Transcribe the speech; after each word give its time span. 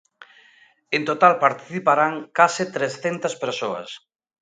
En 0.97 1.01
total, 1.09 1.33
participarán 1.45 2.13
case 2.37 2.63
trescentas 2.75 3.33
persoas. 3.43 3.89